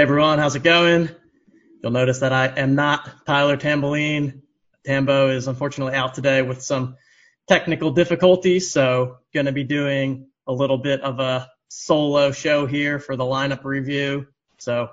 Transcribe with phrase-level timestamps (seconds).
[0.00, 1.10] Hey everyone, how's it going?
[1.82, 4.40] You'll notice that I am not Tyler Tamboline.
[4.86, 6.96] Tambo is unfortunately out today with some
[7.48, 12.98] technical difficulties, so going to be doing a little bit of a solo show here
[12.98, 14.26] for the lineup review.
[14.56, 14.88] So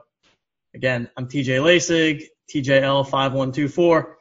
[0.76, 4.14] again, I'm TJ Lasig, TJL5124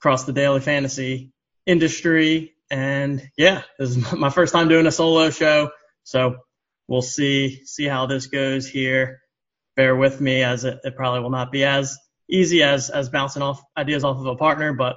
[0.00, 1.30] across the daily fantasy
[1.66, 2.54] industry.
[2.68, 5.70] And yeah, this is my first time doing a solo show.
[6.02, 6.38] So
[6.88, 9.21] we'll see, see how this goes here
[9.76, 13.42] bear with me as it, it probably will not be as easy as, as bouncing
[13.42, 14.96] off ideas off of a partner, but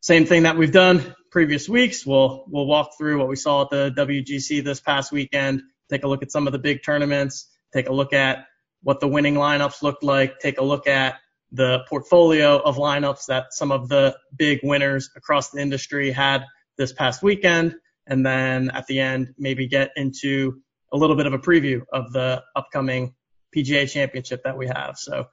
[0.00, 2.06] same thing that we've done previous weeks.
[2.06, 6.08] We'll, we'll walk through what we saw at the WGC this past weekend, take a
[6.08, 8.46] look at some of the big tournaments, take a look at
[8.82, 11.16] what the winning lineups looked like, take a look at
[11.52, 16.44] the portfolio of lineups that some of the big winners across the industry had
[16.78, 17.74] this past weekend.
[18.06, 20.60] And then at the end, maybe get into
[20.92, 23.15] a little bit of a preview of the upcoming
[23.56, 24.96] PGA championship that we have.
[24.98, 25.26] So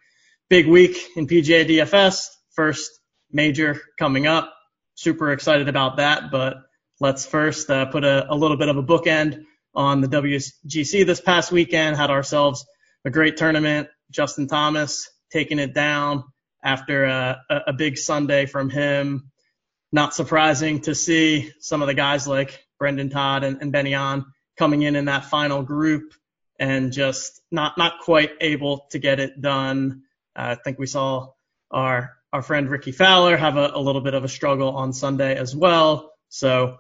[0.50, 2.92] big week in PGA DFS, first
[3.32, 4.54] major coming up.
[4.96, 6.58] Super excited about that, but
[7.00, 9.44] let's first uh, put a, a little bit of a bookend
[9.76, 11.98] on the WGC this past weekend.
[11.98, 12.66] Had ourselves
[13.06, 13.90] a great tournament.
[14.12, 16.24] Justin Thomas taking it down
[16.64, 19.32] after a, a big Sunday from him.
[19.92, 24.26] Not surprising to see some of the guys like Brendon Todd and, and Benny An
[24.58, 26.14] coming in in that final group
[26.64, 30.04] and just not not quite able to get it done.
[30.34, 31.32] Uh, I think we saw
[31.72, 35.36] our our friend Rickie Fowler have a, a little bit of a struggle on Sunday
[35.36, 36.14] as well.
[36.30, 36.78] So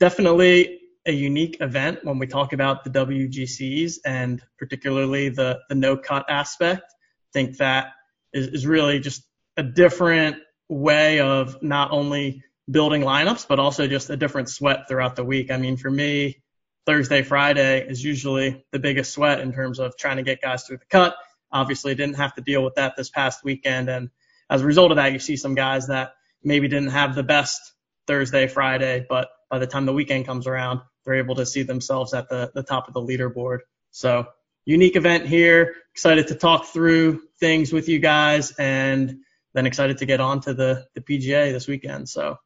[0.00, 5.96] definitely a unique event when we talk about the WGCs and particularly the the no
[5.96, 6.82] cut aspect.
[6.82, 7.92] I think that
[8.32, 9.22] is, is really just
[9.56, 15.14] a different way of not only building lineups but also just a different sweat throughout
[15.14, 15.52] the week.
[15.52, 16.41] I mean, for me,
[16.84, 20.78] Thursday, Friday is usually the biggest sweat in terms of trying to get guys through
[20.78, 21.14] the cut.
[21.52, 23.88] Obviously, didn't have to deal with that this past weekend.
[23.88, 24.10] And
[24.50, 27.60] as a result of that, you see some guys that maybe didn't have the best
[28.06, 32.14] Thursday, Friday, but by the time the weekend comes around, they're able to see themselves
[32.14, 33.58] at the, the top of the leaderboard.
[33.92, 34.26] So
[34.64, 35.74] unique event here.
[35.92, 39.18] Excited to talk through things with you guys and
[39.54, 42.08] then excited to get on to the, the PGA this weekend.
[42.08, 42.38] So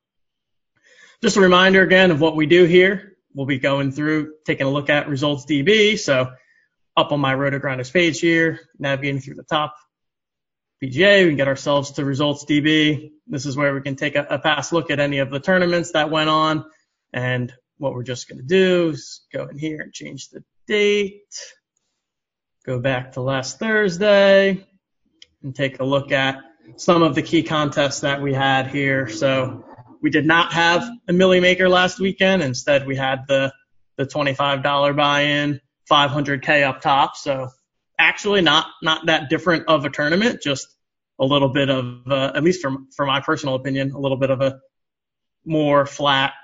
[1.22, 4.70] just a reminder again of what we do here we'll be going through, taking a
[4.70, 5.98] look at results DB.
[5.98, 6.32] So
[6.96, 9.76] up on my RotoGrinders page here, navigating through the top
[10.82, 13.12] PGA, we can get ourselves to results DB.
[13.26, 15.92] This is where we can take a, a past look at any of the tournaments
[15.92, 16.64] that went on.
[17.12, 21.22] And what we're just going to do is go in here and change the date,
[22.64, 24.66] go back to last Thursday
[25.42, 26.38] and take a look at
[26.76, 29.08] some of the key contests that we had here.
[29.08, 29.64] So
[30.02, 32.42] we did not have a Milly Maker last weekend.
[32.42, 33.52] Instead, we had the
[33.96, 35.60] the $25 buy-in,
[35.90, 37.16] 500k up top.
[37.16, 37.48] So
[37.98, 40.42] actually, not not that different of a tournament.
[40.42, 40.68] Just
[41.18, 44.30] a little bit of, uh, at least from for my personal opinion, a little bit
[44.30, 44.60] of a
[45.44, 46.34] more flat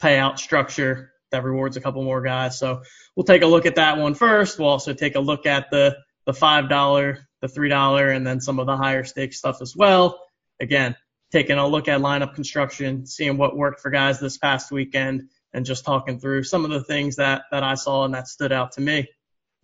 [0.00, 2.58] payout structure that rewards a couple more guys.
[2.58, 2.82] So
[3.16, 4.58] we'll take a look at that one first.
[4.58, 8.40] We'll also take a look at the the five dollar, the three dollar, and then
[8.40, 10.20] some of the higher stake stuff as well.
[10.60, 10.94] Again,
[11.34, 15.66] taking a look at lineup construction, seeing what worked for guys this past weekend, and
[15.66, 18.72] just talking through some of the things that that I saw and that stood out
[18.72, 19.08] to me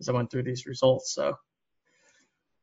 [0.01, 1.15] as I went through these results.
[1.15, 1.37] So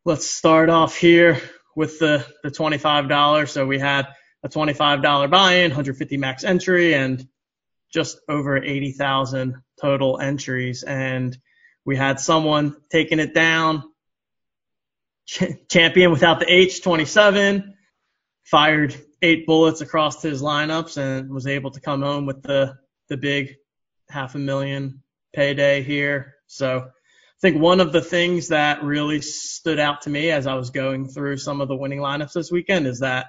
[0.05, 1.41] let's start off here
[1.75, 3.49] with the the $25.
[3.49, 4.09] So we had
[4.43, 7.27] a $25 buy-in, 150 max entry, and
[7.91, 10.83] just over 80,000 total entries.
[10.83, 11.37] And
[11.87, 13.85] we had someone taking it down,
[15.25, 17.75] ch- champion without the H, 27,
[18.51, 22.75] fired eight bullets across his lineups and was able to come home with the,
[23.09, 23.55] the big
[24.09, 25.03] half a million
[25.35, 26.35] payday here.
[26.47, 30.55] So I think one of the things that really stood out to me as I
[30.55, 33.27] was going through some of the winning lineups this weekend is that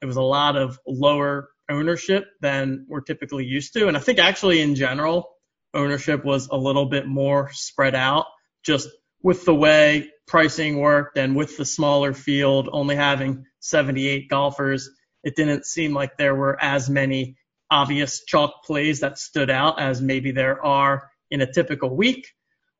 [0.00, 3.88] it was a lot of lower ownership than we're typically used to.
[3.88, 5.28] And I think actually in general,
[5.74, 8.26] ownership was a little bit more spread out
[8.62, 8.88] just
[9.22, 14.90] with the way pricing worked and with the smaller field only having 78 golfers.
[15.22, 17.36] It didn't seem like there were as many
[17.70, 22.28] obvious chalk plays that stood out as maybe there are in a typical week.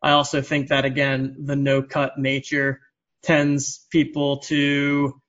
[0.03, 2.81] I also think that again, the no cut nature
[3.23, 5.21] tends people to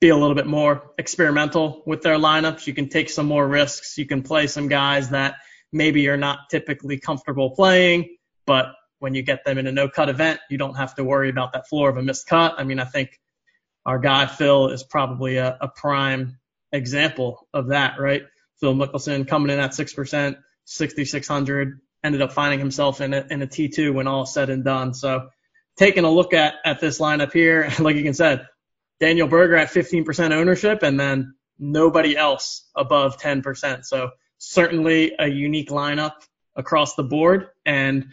[0.00, 2.66] be a little bit more experimental with their lineups.
[2.66, 3.98] You can take some more risks.
[3.98, 5.34] You can play some guys that
[5.72, 8.66] maybe you're not typically comfortable playing, but
[8.98, 11.52] when you get them in a no cut event, you don't have to worry about
[11.52, 12.54] that floor of a missed cut.
[12.58, 13.20] I mean, I think
[13.86, 16.38] our guy Phil is probably a, a prime
[16.72, 18.22] example of that, right?
[18.60, 23.46] Phil Mickelson coming in at 6%, 6,600, ended up finding himself in a, in a
[23.46, 24.94] T2 when all said and done.
[24.94, 25.28] So
[25.76, 28.46] taking a look at, at this lineup here, like you can said,
[29.00, 33.84] Daniel Berger at 15% ownership and then nobody else above 10%.
[33.84, 36.14] So certainly a unique lineup
[36.56, 38.08] across the board and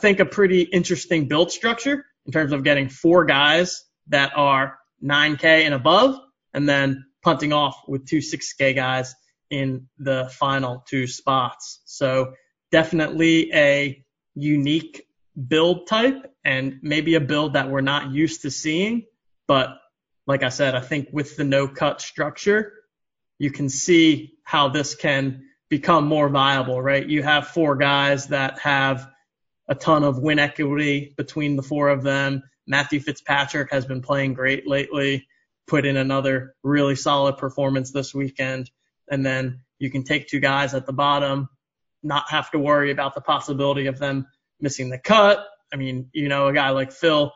[0.00, 5.44] think a pretty interesting build structure in terms of getting four guys that are 9K
[5.44, 6.18] and above
[6.52, 9.14] and then punting off with two 6K guys
[9.50, 11.80] in the final two spots.
[11.84, 12.34] So
[12.70, 14.04] definitely a
[14.34, 15.06] unique
[15.48, 19.06] build type and maybe a build that we're not used to seeing,
[19.46, 19.78] but
[20.26, 22.72] like I said, I think with the no cut structure,
[23.38, 27.06] you can see how this can become more viable, right?
[27.06, 29.08] You have four guys that have
[29.68, 32.42] a ton of win equity between the four of them.
[32.66, 35.26] Matthew Fitzpatrick has been playing great lately,
[35.66, 38.70] put in another really solid performance this weekend.
[39.10, 41.48] And then you can take two guys at the bottom,
[42.02, 44.26] not have to worry about the possibility of them
[44.60, 45.44] missing the cut.
[45.72, 47.32] I mean, you know, a guy like Phil,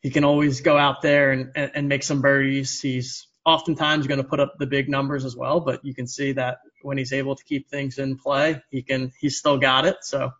[0.00, 2.80] he can always go out there and, and, and make some birdies.
[2.80, 6.32] He's oftentimes going to put up the big numbers as well, but you can see
[6.32, 9.98] that when he's able to keep things in play, he can, he's still got it.
[10.02, 10.32] So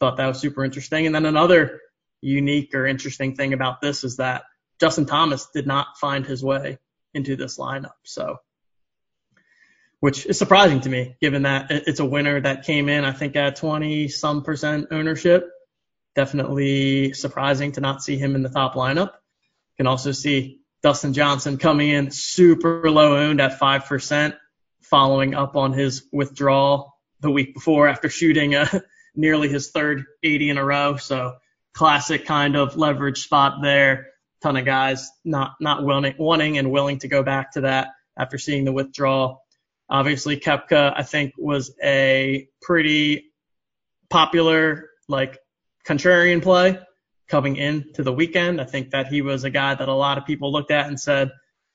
[0.00, 1.06] thought that was super interesting.
[1.06, 1.80] And then another
[2.20, 4.44] unique or interesting thing about this is that
[4.80, 6.78] Justin Thomas did not find his way
[7.14, 7.92] into this lineup.
[8.04, 8.38] So,
[10.00, 13.36] which is surprising to me, given that it's a winner that came in, I think
[13.36, 15.48] at 20 some percent ownership
[16.14, 19.12] definitely surprising to not see him in the top lineup.
[19.12, 24.36] You can also see Dustin Johnson coming in super low owned at 5%,
[24.82, 28.82] following up on his withdrawal the week before after shooting a,
[29.14, 30.96] nearly his third 80 in a row.
[30.96, 31.36] So
[31.74, 34.08] classic kind of leverage spot there.
[34.42, 38.38] Ton of guys not, not willing, wanting and willing to go back to that after
[38.38, 39.42] seeing the withdrawal.
[39.88, 43.32] Obviously, Koepka, I think, was a pretty
[44.08, 45.38] popular, like,
[45.86, 46.78] contrarian play
[47.28, 48.60] coming into the weekend.
[48.60, 50.98] I think that he was a guy that a lot of people looked at and
[50.98, 51.30] said,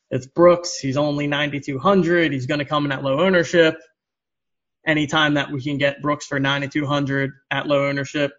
[0.10, 0.78] it's Brooks.
[0.78, 2.32] He's only 9,200.
[2.32, 3.76] He's going to come in at low ownership.
[4.86, 8.34] Anytime that we can get Brooks for 9,200 at low ownership,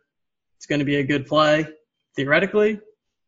[0.56, 1.66] it's going to be a good play
[2.14, 2.80] theoretically.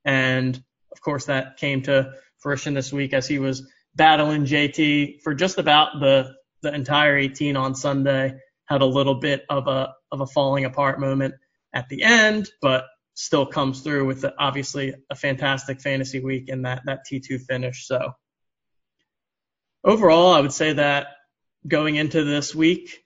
[0.04, 0.56] And
[0.92, 5.58] of course, that came to fruition this week as he was battling JT for just
[5.58, 8.38] about the, the entire 18 on Sunday.
[8.66, 11.34] Had a little bit of a, of a falling apart moment
[11.72, 16.64] at the end, but still comes through with the, obviously a fantastic fantasy week and
[16.64, 17.86] that, that T2 finish.
[17.86, 18.12] So
[19.84, 21.08] overall, I would say that
[21.66, 23.02] going into this week,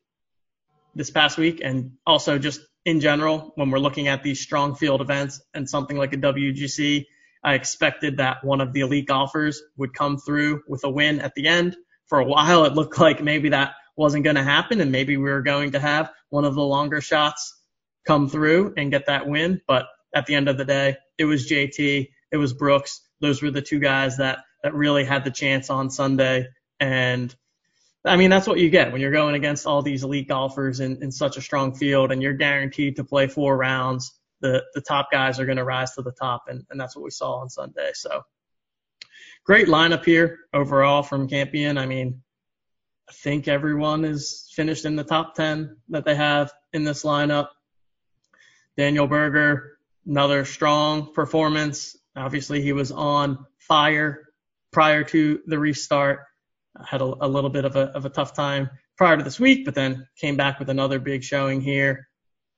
[0.95, 5.01] this past week, and also just in general, when we're looking at these strong field
[5.01, 7.07] events and something like a WGC,
[7.45, 11.35] I expected that one of the elite golfers would come through with a win at
[11.35, 14.93] the end for a while it looked like maybe that wasn't going to happen and
[14.93, 17.55] maybe we were going to have one of the longer shots
[18.07, 19.61] come through and get that win.
[19.67, 23.01] But at the end of the day, it was JT, it was Brooks.
[23.21, 26.49] Those were the two guys that, that really had the chance on Sunday.
[26.81, 27.35] And
[28.05, 31.01] I mean, that's what you get when you're going against all these elite golfers in,
[31.03, 34.19] in such a strong field and you're guaranteed to play four rounds.
[34.41, 37.05] The, the top guys are going to rise to the top, and, and that's what
[37.05, 37.93] we saw on Sunday.
[37.95, 38.23] So
[39.45, 41.79] great lineup here overall from Campion.
[41.79, 42.21] I mean,
[43.09, 47.49] I think everyone is finished in the top 10 that they have in this lineup.
[48.77, 51.97] Daniel Berger, another strong performance.
[52.17, 54.29] Obviously, he was on fire
[54.73, 56.21] prior to the restart.
[56.87, 59.65] Had a, a little bit of a, of a tough time prior to this week,
[59.65, 62.09] but then came back with another big showing here.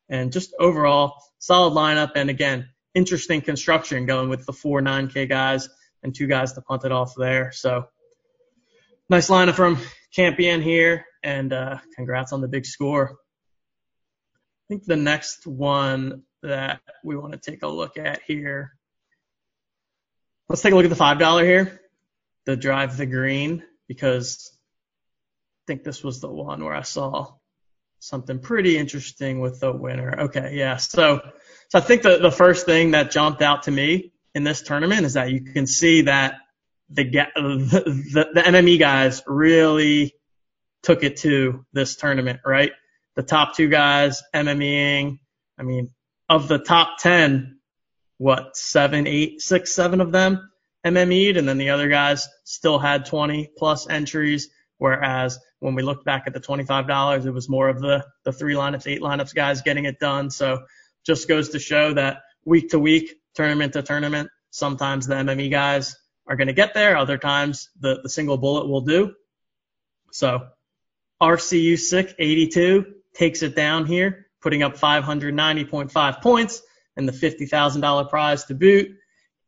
[0.08, 2.12] And just overall, solid lineup.
[2.14, 5.68] And again, interesting construction going with the four 9K guys
[6.02, 7.50] and two guys to punt it off there.
[7.52, 7.86] So
[9.08, 9.78] nice lineup from
[10.14, 11.06] Campion here.
[11.22, 13.16] And uh, congrats on the big score.
[14.64, 18.76] I think the next one that we want to take a look at here.
[20.48, 21.80] Let's take a look at the $5 here,
[22.44, 27.34] the drive the green, because I think this was the one where I saw
[27.98, 30.20] something pretty interesting with the winner.
[30.24, 30.76] Okay, yeah.
[30.76, 31.20] So,
[31.68, 35.06] so I think the, the first thing that jumped out to me in this tournament
[35.06, 36.36] is that you can see that
[36.90, 40.14] the, the, the MME guys really
[40.82, 42.72] took it to this tournament, right?
[43.14, 45.18] the top two guys MMEing.
[45.58, 45.90] I mean,
[46.28, 47.58] of the top 10,
[48.18, 50.50] what, seven, eight, six, seven of them
[50.84, 54.50] MME'd, and then the other guys still had 20 plus entries.
[54.78, 58.54] Whereas when we looked back at the $25, it was more of the, the three
[58.54, 60.30] lineups, eight lineups guys getting it done.
[60.30, 60.64] So
[61.06, 65.96] just goes to show that week to week, tournament to tournament, sometimes the MME guys
[66.26, 66.96] are going to get there.
[66.96, 69.14] Other times the, the single bullet will do.
[70.12, 70.46] So
[71.22, 76.62] RCU sick 82 takes it down here, putting up 590.5 points
[76.96, 78.96] and the $50,000 prize to boot.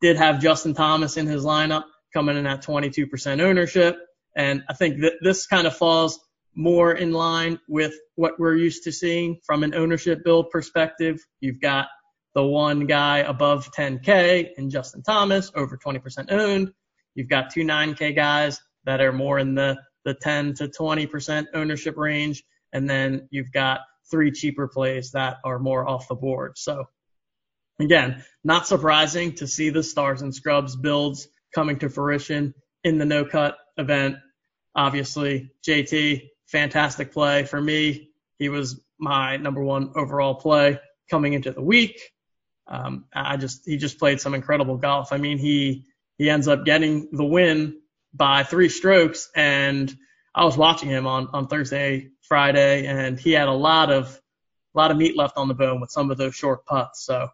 [0.01, 3.99] Did have Justin Thomas in his lineup coming in at 22% ownership.
[4.37, 6.21] And I think that this kind of falls
[6.55, 11.19] more in line with what we're used to seeing from an ownership build perspective.
[11.41, 11.89] You've got
[12.35, 16.73] the one guy above 10K in Justin Thomas, over 20% owned.
[17.15, 21.97] You've got two 9K guys that are more in the, the 10 to 20% ownership
[21.97, 22.43] range.
[22.73, 26.53] And then you've got three cheaper plays that are more off the board.
[26.57, 26.85] So
[27.81, 32.55] again, not surprising to see the stars and scrubs builds coming to fruition
[32.85, 34.17] in the no cut event.
[34.75, 38.11] Obviously, JT, fantastic play for me.
[38.39, 40.79] He was my number one overall play
[41.11, 42.01] coming into the week.
[42.69, 45.13] Um, I just he just played some incredible golf.
[45.13, 45.87] I mean, he
[46.19, 47.81] he ends up getting the win
[48.13, 49.95] by three strokes, and
[50.35, 54.21] I was watching him on on Thursday Friday, and he had a lot of
[54.75, 57.05] a lot of meat left on the bone with some of those short putts.
[57.05, 57.29] So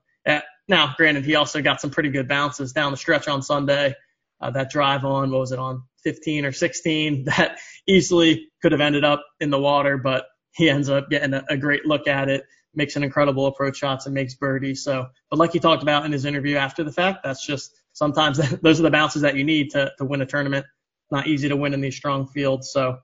[0.69, 3.95] now, granted, he also got some pretty good bounces down the stretch on Sunday.
[4.41, 7.25] Uh, that drive on, what was it on 15 or 16?
[7.37, 11.45] That easily could have ended up in the water, but he ends up getting a,
[11.49, 14.75] a great look at it, makes an incredible approach shots, and makes birdie.
[14.75, 18.39] So, but like he talked about in his interview after the fact, that's just sometimes
[18.63, 20.67] those are the bounces that you need to to win a tournament.
[21.11, 22.71] Not easy to win in these strong fields.
[22.73, 22.99] So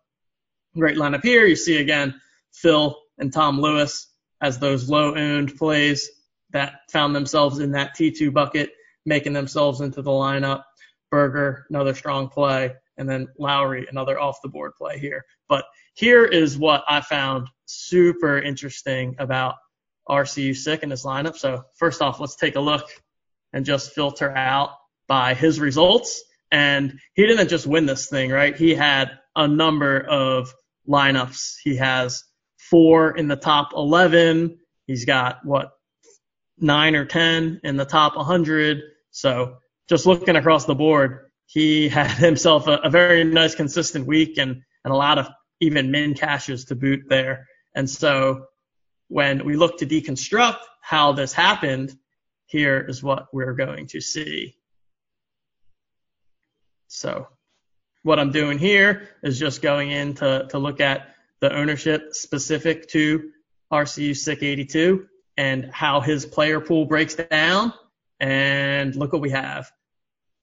[0.76, 1.46] Great lineup here.
[1.46, 2.20] You see again
[2.52, 4.08] Phil and Tom Lewis
[4.40, 6.08] as those low owned plays
[6.50, 8.70] that found themselves in that T2 bucket,
[9.04, 10.62] making themselves into the lineup.
[11.10, 15.24] Berger, another strong play, and then Lowry, another off the board play here.
[15.48, 15.64] But
[15.94, 19.54] here is what I found super interesting about
[20.08, 21.36] RCU sick in this lineup.
[21.36, 22.86] So first off, let's take a look
[23.52, 24.70] and just filter out
[25.06, 26.22] by his results.
[26.50, 28.56] And he didn't just win this thing, right?
[28.56, 30.52] He had a number of
[30.88, 31.56] lineups.
[31.62, 32.24] He has
[32.56, 34.58] four in the top 11.
[34.86, 35.72] He's got what
[36.60, 38.82] nine or 10 in the top 100.
[39.10, 44.38] So just looking across the board, he had himself a, a very nice consistent week
[44.38, 45.28] and, and a lot of
[45.60, 47.46] even min cashes to boot there.
[47.74, 48.46] And so
[49.08, 51.96] when we look to deconstruct how this happened,
[52.46, 54.56] here is what we're going to see.
[56.86, 57.28] So
[58.02, 62.88] what I'm doing here is just going in to, to look at the ownership specific
[62.88, 63.30] to
[63.72, 65.06] RCU SICK 82
[65.38, 67.72] and how his player pool breaks down.
[68.20, 69.70] And look what we have.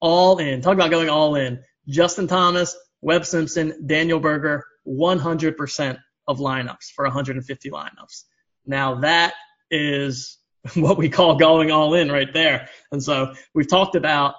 [0.00, 0.62] All in.
[0.62, 1.62] Talk about going all in.
[1.86, 8.24] Justin Thomas, Webb Simpson, Daniel Berger, 100% of lineups for 150 lineups.
[8.64, 9.34] Now that
[9.70, 10.38] is
[10.74, 12.68] what we call going all in right there.
[12.90, 14.34] And so we've talked about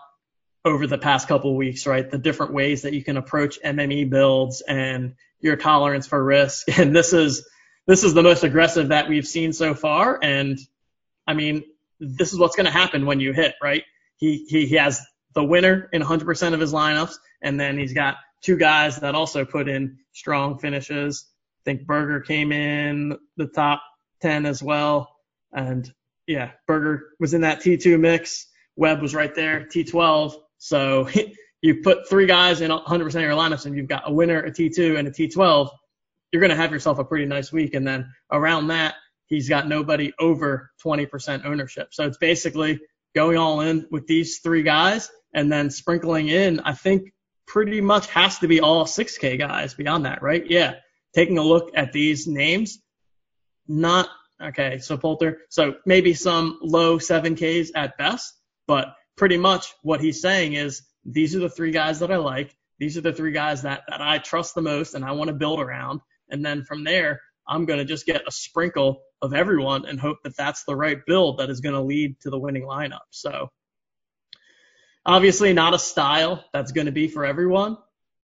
[0.65, 2.09] over the past couple weeks, right?
[2.09, 6.67] The different ways that you can approach MME builds and your tolerance for risk.
[6.79, 7.47] And this is
[7.87, 10.19] this is the most aggressive that we've seen so far.
[10.21, 10.59] And
[11.25, 11.63] I mean,
[11.99, 13.83] this is what's going to happen when you hit, right?
[14.17, 15.01] He, he, he has
[15.33, 19.45] the winner in 100% of his lineups, and then he's got two guys that also
[19.45, 21.27] put in strong finishes.
[21.61, 23.81] I think Berger came in the top
[24.21, 25.15] 10 as well.
[25.53, 25.91] And
[26.27, 28.47] yeah, Berger was in that T2 mix.
[28.75, 30.33] Webb was right there, T12.
[30.57, 31.09] So
[31.61, 34.51] you put three guys in 100% of your lineups and you've got a winner, a
[34.51, 35.69] T2, and a T12
[36.31, 37.73] you're going to have yourself a pretty nice week.
[37.73, 38.95] And then around that,
[39.27, 41.89] he's got nobody over 20% ownership.
[41.91, 42.79] So it's basically
[43.15, 47.13] going all in with these three guys and then sprinkling in, I think
[47.45, 50.45] pretty much has to be all 6K guys beyond that, right?
[50.49, 50.75] Yeah.
[51.15, 52.79] Taking a look at these names,
[53.67, 54.09] not
[54.41, 54.79] okay.
[54.79, 58.33] So Poulter, so maybe some low 7Ks at best,
[58.67, 62.55] but pretty much what he's saying is these are the three guys that I like.
[62.79, 65.33] These are the three guys that, that I trust the most and I want to
[65.33, 66.01] build around.
[66.29, 70.17] And then from there, I'm going to just get a sprinkle of everyone and hope
[70.23, 73.07] that that's the right build that is going to lead to the winning lineup.
[73.09, 73.49] So
[75.05, 77.77] obviously not a style that's going to be for everyone.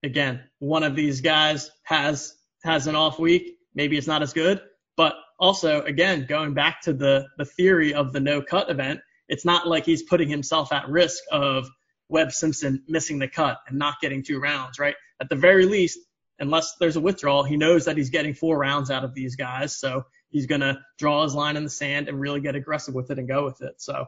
[0.04, 3.56] Again, one of these guys has has an off week.
[3.74, 4.60] Maybe it's not as good,
[4.96, 9.44] but also again, going back to the the theory of the no cut event, it's
[9.44, 11.68] not like he's putting himself at risk of
[12.08, 14.94] Webb Simpson missing the cut and not getting two rounds, right?
[15.20, 15.98] At the very least,
[16.38, 19.76] unless there's a withdrawal, he knows that he's getting four rounds out of these guys.
[19.76, 23.10] So he's going to draw his line in the sand and really get aggressive with
[23.10, 23.80] it and go with it.
[23.80, 24.06] So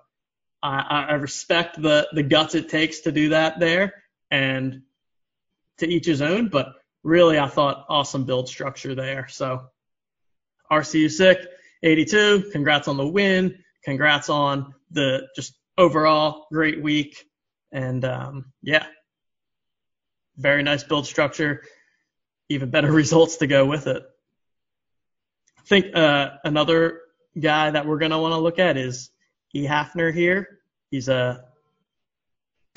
[0.63, 3.95] I, I respect the, the guts it takes to do that there
[4.31, 4.83] and
[5.79, 9.29] to each his own, but really I thought awesome build structure there.
[9.29, 9.63] So
[10.71, 11.39] RCU sick
[11.83, 12.51] 82.
[12.53, 13.59] Congrats on the win.
[13.85, 17.25] Congrats on the just overall great week.
[17.73, 18.87] And um, yeah,
[20.37, 21.63] very nice build structure
[22.51, 24.03] even better results to go with it.
[25.59, 27.01] I think uh, another
[27.41, 29.11] guy that we're going to want to look at is
[29.55, 29.67] E.
[29.67, 30.59] Hafner here.
[30.91, 31.45] He's a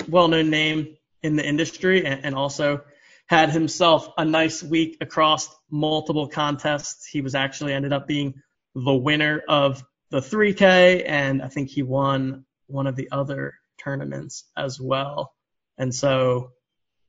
[0.08, 2.82] well-known name in the industry and, and also
[3.26, 7.06] had himself a nice week across multiple contests.
[7.06, 8.34] He was actually ended up being
[8.74, 14.44] the winner of the 3K, and I think he won one of the other tournaments
[14.56, 15.32] as well.
[15.78, 16.52] And so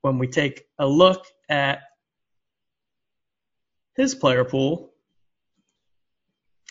[0.01, 1.81] when we take a look at
[3.95, 4.93] his player pool,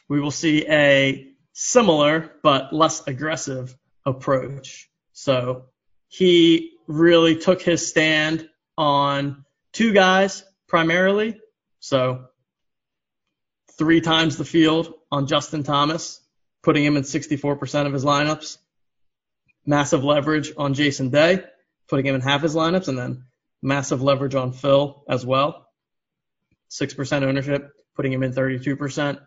[0.09, 4.91] we will see a similar but less aggressive approach.
[5.13, 5.67] So
[6.09, 11.41] he really took his stand on two guys primarily.
[11.81, 12.27] So
[13.79, 16.21] three times the field on Justin Thomas,
[16.63, 18.59] putting him in 64% of his lineups.
[19.67, 21.43] Massive leverage on Jason Day,
[21.89, 23.25] putting him in half his lineups, and then
[23.63, 25.64] massive leverage on Phil as well.
[26.81, 29.21] 6% ownership, putting him in 32%.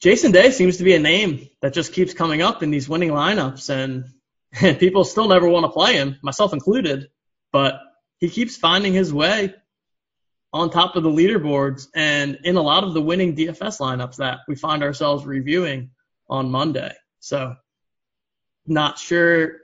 [0.00, 3.10] Jason Day seems to be a name that just keeps coming up in these winning
[3.10, 4.04] lineups, and,
[4.60, 7.08] and people still never want to play him, myself included.
[7.52, 7.80] But
[8.18, 9.54] he keeps finding his way
[10.52, 14.40] on top of the leaderboards and in a lot of the winning DFS lineups that
[14.46, 15.90] we find ourselves reviewing
[16.28, 16.92] on Monday.
[17.18, 17.56] So,
[18.66, 19.56] not sure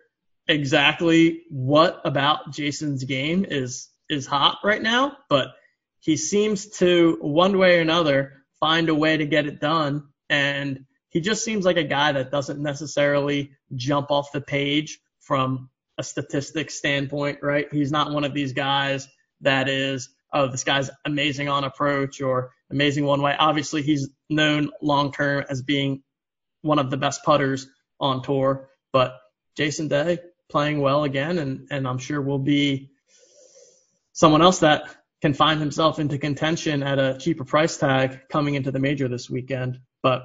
[0.48, 5.54] exactly what about Jason's game is is hot right now, but
[6.00, 10.84] he seems to one way or another find a way to get it done and
[11.10, 16.02] he just seems like a guy that doesn't necessarily jump off the page from a
[16.02, 17.66] statistics standpoint, right?
[17.70, 19.08] He's not one of these guys
[19.42, 23.34] that is, oh, this guy's amazing on approach or amazing one way.
[23.38, 26.02] Obviously, he's known long term as being
[26.62, 27.66] one of the best putters
[27.98, 29.14] on tour, but
[29.56, 32.90] Jason Day playing well again, and, and I'm sure will be
[34.12, 34.84] someone else that
[35.20, 39.28] can find himself into contention at a cheaper price tag coming into the major this
[39.28, 39.78] weekend.
[40.02, 40.22] But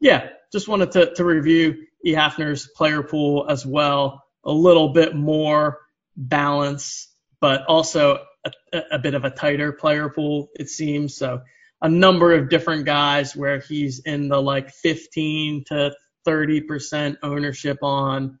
[0.00, 2.12] yeah, just wanted to, to review E.
[2.12, 5.78] Hafner's player pool as well, a little bit more
[6.16, 7.08] balance,
[7.40, 11.16] but also a, a bit of a tighter player pool, it seems.
[11.16, 11.42] So
[11.80, 15.94] a number of different guys where he's in the like 15 to
[16.26, 18.38] 30% ownership on,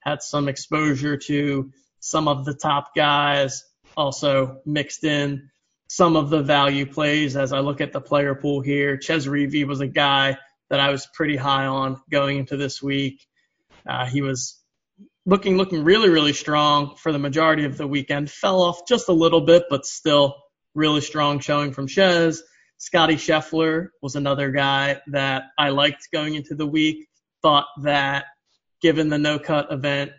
[0.00, 3.64] had some exposure to some of the top guys
[3.96, 5.50] also mixed in
[5.88, 8.98] some of the value plays as I look at the player pool here.
[9.00, 10.36] Chez Reavie was a guy
[10.70, 13.24] that I was pretty high on going into this week.
[13.86, 14.60] Uh, he was
[15.26, 18.30] looking looking really really strong for the majority of the weekend.
[18.30, 20.36] Fell off just a little bit, but still
[20.74, 22.42] really strong showing from Chez.
[22.78, 27.06] Scottie Scheffler was another guy that I liked going into the week.
[27.42, 28.24] Thought that
[28.82, 30.10] given the no cut event,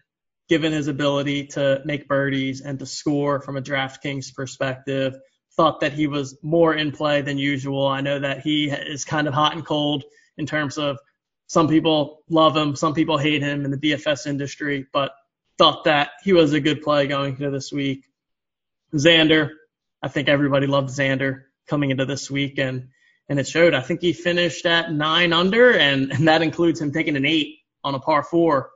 [0.48, 5.16] given his ability to make birdies and to score from a DraftKings perspective.
[5.56, 7.88] Thought that he was more in play than usual.
[7.88, 10.04] I know that he is kind of hot and cold
[10.38, 10.98] in terms of
[11.48, 15.12] some people love him, some people hate him in the DFS industry, but
[15.58, 18.04] thought that he was a good play going into this week.
[18.94, 19.52] Xander,
[20.02, 22.90] I think everybody loved Xander coming into this week, and
[23.30, 23.74] and it showed.
[23.74, 27.60] I think he finished at nine under, and, and that includes him taking an eight
[27.84, 28.72] on a par four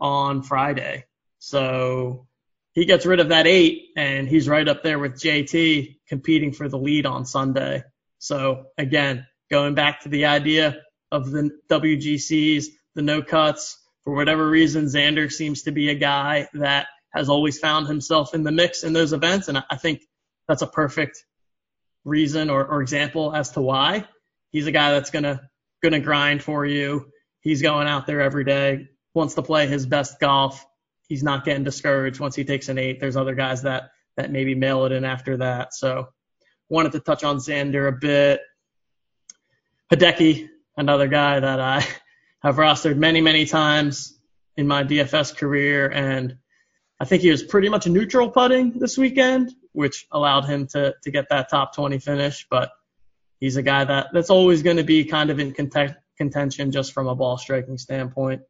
[0.00, 1.04] on Friday.
[1.38, 2.26] So
[2.72, 6.68] he gets rid of that eight, and he's right up there with JT competing for
[6.68, 7.82] the lead on Sunday.
[8.18, 14.48] So again, going back to the idea of the WGCs, the no cuts, for whatever
[14.48, 18.84] reason, Xander seems to be a guy that has always found himself in the mix
[18.84, 20.02] in those events, and I think
[20.48, 21.24] that's a perfect
[22.04, 24.06] reason or, or example as to why.
[24.50, 25.40] He's a guy that's gonna
[25.82, 27.10] gonna grind for you.
[27.40, 30.64] He's going out there every day, wants to play his best golf.
[31.08, 33.00] He's not getting discouraged once he takes an eight.
[33.00, 35.74] There's other guys that that maybe mail it in after that.
[35.74, 36.08] So
[36.68, 38.40] wanted to touch on Xander a bit.
[39.92, 41.80] Hideki, another guy that I
[42.42, 44.18] have rostered many, many times
[44.56, 46.36] in my DFS career, and
[46.98, 51.10] I think he was pretty much neutral putting this weekend, which allowed him to to
[51.10, 52.46] get that top 20 finish.
[52.50, 52.70] But
[53.40, 55.54] he's a guy that that's always going to be kind of in
[56.18, 58.42] contention just from a ball striking standpoint.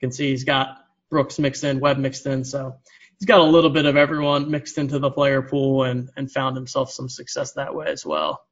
[0.00, 2.76] You can see he's got Brooks mixed in, Webb mixed in, so
[3.18, 6.56] he's got a little bit of everyone mixed into the player pool and and found
[6.56, 8.42] himself some success that way as well.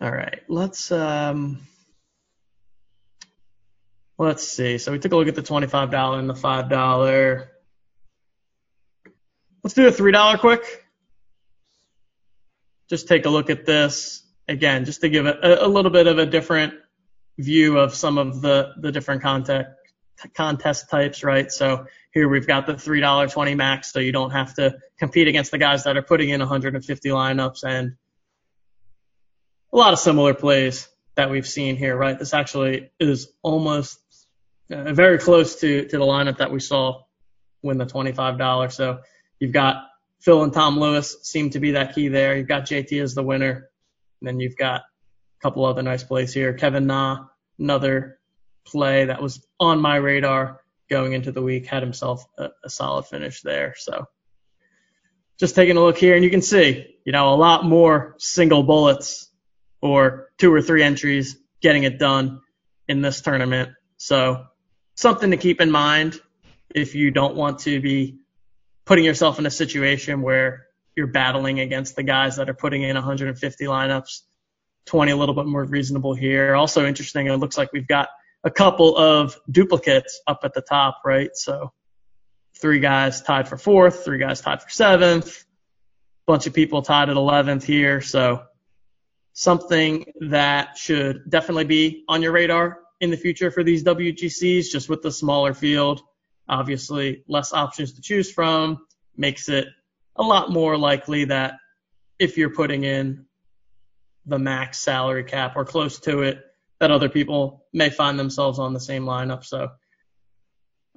[0.00, 1.66] All right, let's um
[4.18, 4.76] let's see.
[4.76, 7.52] So we took a look at the twenty-five dollar and the five dollar.
[9.64, 10.84] Let's do a three dollar quick.
[12.90, 16.18] Just take a look at this again, just to give a, a little bit of
[16.18, 16.74] a different
[17.38, 19.70] view of some of the the different contact
[20.34, 21.50] contest types, right?
[21.52, 25.58] So here we've got the $3.20 max, so you don't have to compete against the
[25.58, 27.96] guys that are putting in 150 lineups and
[29.72, 32.18] a lot of similar plays that we've seen here, right?
[32.18, 33.98] This actually is almost
[34.70, 37.02] uh, very close to, to the lineup that we saw
[37.62, 38.72] win the $25.
[38.72, 39.00] So
[39.38, 39.84] you've got
[40.20, 42.36] Phil and Tom Lewis seem to be that key there.
[42.36, 43.68] You've got JT as the winner.
[44.20, 44.82] And then you've got
[45.42, 46.54] couple other nice plays here.
[46.54, 47.26] Kevin Na,
[47.58, 48.18] another
[48.66, 53.06] play that was on my radar going into the week, had himself a, a solid
[53.06, 53.74] finish there.
[53.76, 54.06] So
[55.38, 58.62] just taking a look here and you can see, you know, a lot more single
[58.62, 59.30] bullets
[59.80, 62.40] or two or three entries getting it done
[62.88, 63.70] in this tournament.
[63.96, 64.46] So
[64.94, 66.20] something to keep in mind
[66.74, 68.18] if you don't want to be
[68.84, 72.94] putting yourself in a situation where you're battling against the guys that are putting in
[72.94, 74.20] 150 lineups,
[74.86, 76.54] 20 a little bit more reasonable here.
[76.54, 78.08] Also interesting, it looks like we've got
[78.44, 81.30] a couple of duplicates up at the top, right?
[81.34, 81.72] So
[82.56, 85.44] three guys tied for fourth, three guys tied for seventh,
[86.26, 88.00] bunch of people tied at 11th here.
[88.00, 88.42] So
[89.32, 94.88] something that should definitely be on your radar in the future for these WGCs, just
[94.88, 96.00] with the smaller field.
[96.48, 99.66] Obviously, less options to choose from makes it
[100.16, 101.54] a lot more likely that
[102.18, 103.26] if you're putting in
[104.26, 106.42] the max salary cap or close to it,
[106.80, 109.44] that other people may find themselves on the same lineup.
[109.44, 109.70] So,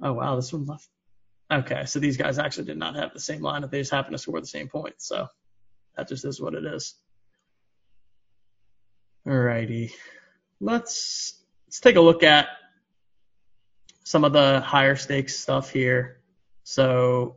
[0.02, 0.88] oh wow, this one left.
[1.52, 3.70] Okay, so these guys actually did not have the same lineup.
[3.70, 5.06] They just happened to score the same points.
[5.08, 5.26] So
[5.96, 6.94] that just is what it is.
[9.26, 9.92] Alrighty.
[10.60, 12.48] Let's let's take a look at
[14.04, 16.20] some of the higher stakes stuff here.
[16.64, 17.36] So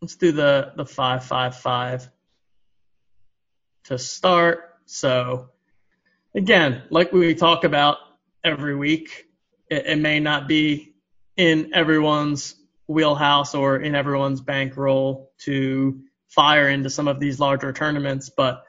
[0.00, 2.08] let's do the the five five five
[3.88, 4.74] to start.
[4.84, 5.48] So
[6.34, 7.96] again, like we talk about
[8.44, 9.26] every week,
[9.70, 10.94] it, it may not be
[11.38, 12.54] in everyone's
[12.86, 18.62] wheelhouse or in everyone's bankroll to fire into some of these larger tournaments, but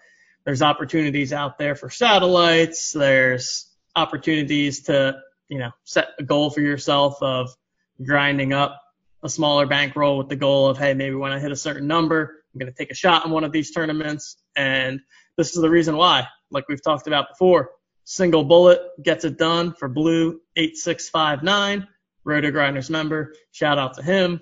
[0.46, 2.94] there's opportunities out there for satellites.
[2.94, 7.54] There's opportunities to, you know, set a goal for yourself of
[8.02, 8.82] grinding up
[9.22, 12.39] a smaller bankroll with the goal of, hey, maybe when I hit a certain number,
[12.60, 14.36] I'm going to take a shot in one of these tournaments.
[14.58, 15.00] And
[15.38, 17.70] this is the reason why, like we've talked about before,
[18.04, 21.88] single bullet gets it done for Blue 8659,
[22.28, 23.34] RotoGrinders member.
[23.52, 24.42] Shout out to him.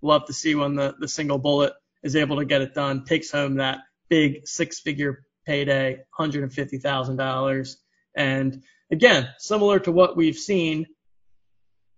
[0.00, 3.30] Love to see when the, the single bullet is able to get it done, takes
[3.30, 7.76] home that big six figure payday, $150,000.
[8.16, 10.86] And again, similar to what we've seen,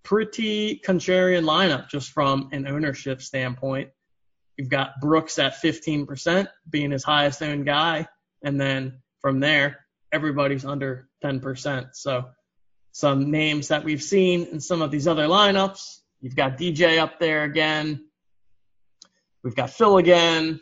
[0.02, 3.90] pretty contrarian lineup just from an ownership standpoint.
[4.60, 8.06] You've got Brooks at 15%, being his highest owned guy.
[8.44, 11.94] And then from there, everybody's under 10%.
[11.94, 12.28] So
[12.92, 16.00] some names that we've seen in some of these other lineups.
[16.20, 18.04] You've got DJ up there again.
[19.42, 20.60] We've got Phil again.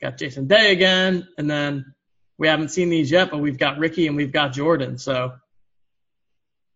[0.00, 1.28] Got Jason Day again.
[1.38, 1.94] And then
[2.38, 4.98] we haven't seen these yet, but we've got Rickie and we've got Jordan.
[4.98, 5.34] So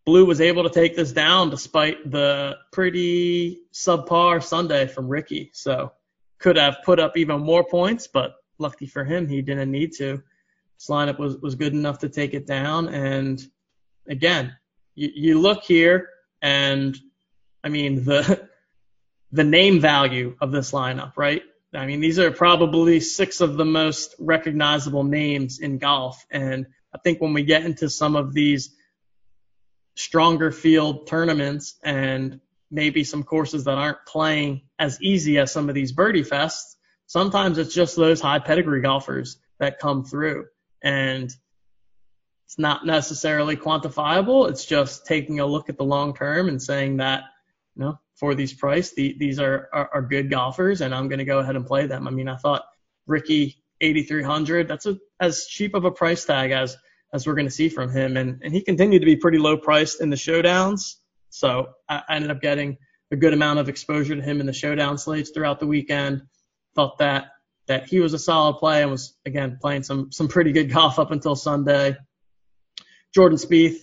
[0.05, 5.51] Blue was able to take this down despite the pretty subpar Sunday from Rickie.
[5.53, 5.91] So
[6.39, 10.23] could have put up even more points, but lucky for him, he didn't need to.
[10.79, 12.89] This lineup was, was good enough to take it down.
[12.89, 13.43] And
[14.09, 14.57] again,
[14.95, 16.09] you, you look here
[16.43, 16.97] and
[17.65, 18.49] I mean the
[19.33, 21.43] the name value of this lineup, right?
[21.75, 26.25] I mean, these are probably six of the most recognizable names in golf.
[26.31, 28.75] And I think when we get into some of these
[29.95, 32.41] stronger field tournaments and
[32.71, 36.75] maybe some courses that aren't playing as easy as some of these birdie fests,
[37.07, 40.47] sometimes it's just those high pedigree golfers that come through.
[40.83, 41.25] And
[42.45, 44.49] it's not necessarily quantifiable.
[44.51, 47.25] It's just taking a look at the long term and saying that,
[47.75, 51.19] you know, for these price, the, these are, are, are good golfers and I'm going
[51.19, 52.09] to go ahead and play them.
[52.09, 52.65] I mean, I thought
[53.07, 56.77] Rickie 8,300, that's a, as cheap of a price tag as
[57.13, 58.17] as we're going to see from him.
[58.17, 60.97] And, and he continued to be pretty low priced in the showdowns.
[61.31, 62.79] So I, ended up getting
[63.11, 66.23] a good amount of exposure to him in the showdown slates throughout the weekend.
[66.75, 67.29] Thought that
[67.67, 70.99] that he was a solid play and was again playing some some pretty good golf
[70.99, 71.97] up until Sunday.
[73.15, 73.83] Jordan Spieth,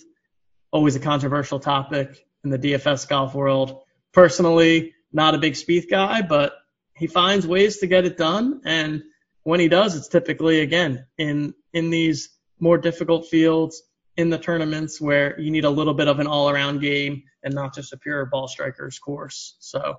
[0.72, 3.82] always a controversial topic in the DFS golf world.
[4.14, 6.54] Personally, not a big Spieth guy, but
[6.96, 9.04] he finds ways to get it done, and
[9.44, 12.30] when he does, it's typically again in in these
[12.60, 13.82] more difficult fields
[14.16, 17.54] in the tournaments where you need a little bit of an all around game and
[17.54, 19.56] not just a pure ball strikers course.
[19.60, 19.96] So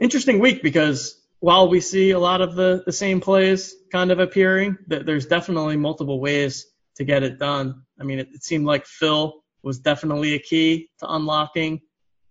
[0.00, 4.18] interesting week because while we see a lot of the, the same plays kind of
[4.18, 7.82] appearing, that there's definitely multiple ways to get it done.
[8.00, 11.80] I mean, it, it seemed like Phil was definitely a key to unlocking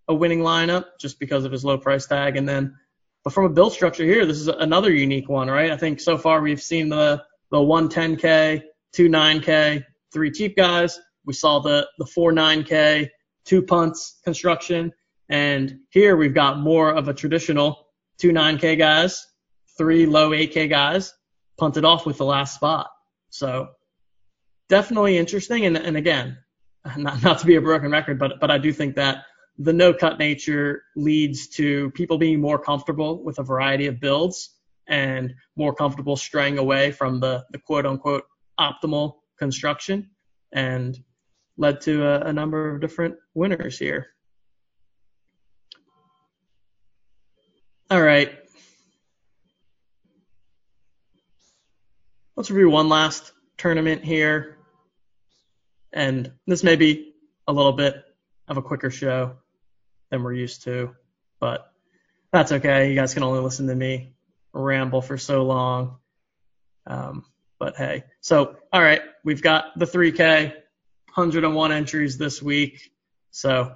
[0.07, 2.37] a winning lineup just because of his low price tag.
[2.37, 2.75] And then,
[3.23, 5.71] but from a build structure here, this is another unique one, right?
[5.71, 10.99] I think so far we've seen the the 110K, two 9K, three cheap guys.
[11.25, 13.09] We saw the, the four 9K,
[13.45, 14.91] two punts construction.
[15.29, 19.25] And here we've got more of a traditional two 9K guys,
[19.77, 21.13] three low 8K guys
[21.57, 22.89] punted off with the last spot.
[23.29, 23.69] So
[24.69, 25.65] definitely interesting.
[25.65, 26.37] And, and again,
[26.97, 29.23] not, not to be a broken record, but, but I do think that
[29.57, 34.55] the no cut nature leads to people being more comfortable with a variety of builds
[34.87, 38.25] and more comfortable straying away from the, the quote unquote
[38.59, 40.09] optimal construction
[40.51, 40.99] and
[41.57, 44.07] led to a, a number of different winners here.
[47.89, 48.31] All right.
[52.35, 54.57] Let's review one last tournament here.
[55.93, 57.13] And this may be
[57.47, 58.03] a little bit
[58.47, 59.37] of a quicker show
[60.09, 60.95] than we're used to,
[61.39, 61.71] but
[62.33, 62.89] that's okay.
[62.89, 64.13] You guys can only listen to me
[64.51, 65.97] ramble for so long.
[66.87, 67.25] Um,
[67.59, 70.53] but hey, so all right, we've got the 3K,
[71.15, 72.91] 101 entries this week.
[73.31, 73.73] So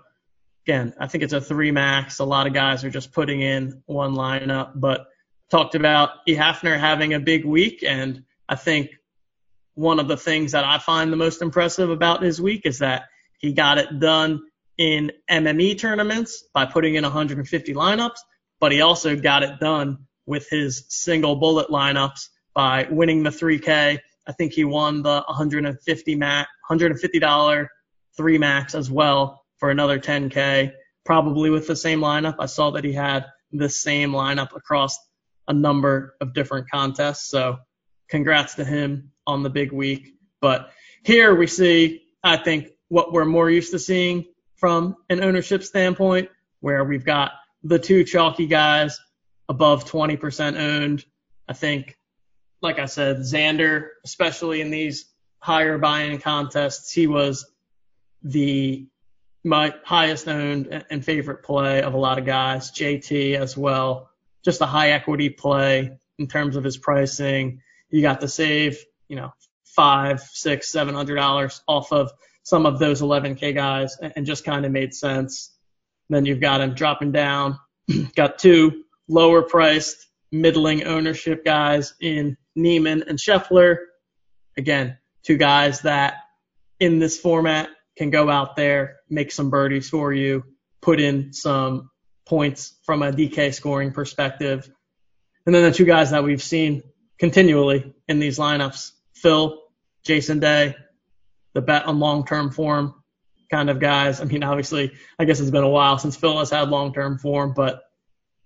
[0.66, 2.20] again, I think it's a three max.
[2.20, 5.08] A lot of guys are just putting in one lineup, but
[5.50, 6.36] talked about E.
[6.36, 8.92] Hafner having a big week, and I think
[9.76, 13.04] one of the things that I find the most impressive about his week is that
[13.40, 14.42] he got it done
[14.78, 18.18] in MME tournaments by putting in 150 lineups,
[18.60, 24.00] but he also got it done with his single bullet lineups by winning the 3K.
[24.30, 27.68] I think he won the 150 max, $150
[28.16, 30.72] three max as well for another 10K,
[31.04, 32.36] probably with the same lineup.
[32.38, 35.00] I saw that he had the same lineup across
[35.48, 37.28] a number of different contests.
[37.32, 37.58] So
[38.08, 40.14] congrats to him on the big week.
[40.42, 40.70] But
[41.04, 44.26] here we see, I think, what we're more used to seeing
[44.58, 47.32] from an ownership standpoint, where we've got
[47.64, 49.00] the two chalky guys
[49.48, 51.04] above 20% owned.
[51.48, 51.98] I think,
[52.62, 55.06] like I said, Xander, especially in these
[55.40, 57.50] higher buy-in contests, he was
[58.24, 58.88] the
[59.44, 62.72] my highest owned and favorite play of a lot of guys.
[62.72, 64.10] JT as well,
[64.44, 67.62] just a high equity play in terms of his pricing.
[67.90, 72.12] You got to save, you know, five, six, seven hundred dollars off of
[72.44, 75.52] some of those 11k guys, and just kind of made sense.
[76.10, 77.60] Then you've got him dropping down.
[78.16, 83.78] got two lower priced, middling ownership guys in Niemann and Scheffler.
[84.58, 86.16] Again, two guys that
[86.80, 90.44] in this format can go out there, make some birdies for you,
[90.82, 91.90] put in some
[92.26, 94.70] points from a DK scoring perspective.
[95.46, 96.84] And then the two guys that we've seen
[97.18, 99.60] continually in these lineups, Phil,
[100.06, 100.76] Jason Day,
[101.54, 102.94] the bet on long-term form
[103.52, 104.22] kind of guys.
[104.22, 107.18] I mean, obviously, I guess it's been a while since Phil has had long term
[107.18, 107.82] form, but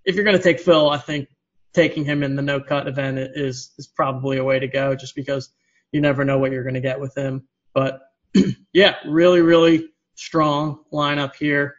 [0.06, 1.28] if you're going to take Phil, I think
[1.74, 5.16] taking him in the no cut event is is probably a way to go, just
[5.16, 5.50] because
[5.92, 7.48] you never know what you're going to get with him.
[7.74, 8.02] But
[8.74, 11.76] yeah, really, really strong lineup here.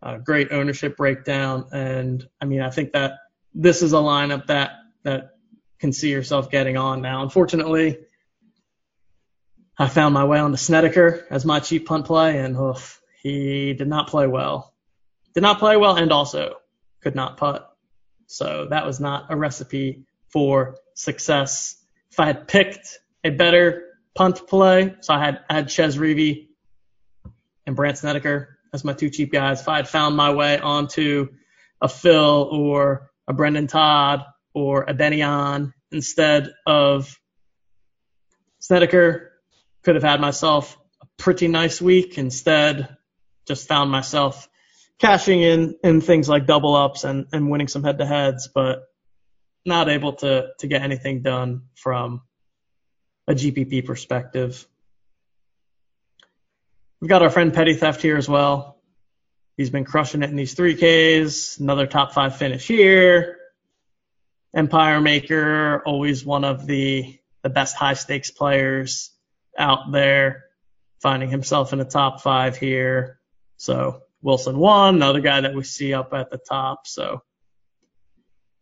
[0.00, 3.14] Uh, great ownership breakdown, and I mean, I think that
[3.52, 5.30] this is a lineup that that
[5.80, 7.22] can see yourself getting on now.
[7.22, 7.98] Unfortunately,
[9.76, 13.74] I found my way on the Snedeker as my cheap punt play, and oof, he
[13.74, 14.72] did not play well.
[15.34, 16.54] Did not play well, and also
[17.00, 17.67] could not putt.
[18.28, 21.82] So that was not a recipe for success.
[22.10, 26.48] If I had picked a better punt play, so I had I had Chez Reavie
[27.66, 29.62] and Brandt Snedeker as my two cheap guys.
[29.62, 31.28] If I had found my way onto
[31.80, 37.18] a Phil or a Brendon Todd or a Benny An instead of
[38.58, 39.32] Snedeker,
[39.82, 42.18] could have had myself a pretty nice week.
[42.18, 42.94] Instead,
[43.46, 44.48] just found myself
[44.98, 48.82] cashing in in things like double ups and, and winning some head to heads, but
[49.64, 52.22] not able to to get anything done from
[53.26, 54.66] a GPP perspective.
[57.00, 58.78] We've got our friend Petty Theft here as well.
[59.56, 61.60] He's been crushing it in these 3Ks.
[61.60, 63.36] Another top five finish here.
[64.54, 69.10] Empire Maker, always one of the the best high stakes players
[69.56, 70.44] out there,
[71.00, 73.20] finding himself in the top five here.
[73.56, 76.86] So Wilson one, another guy that we see up at the top.
[76.86, 77.22] So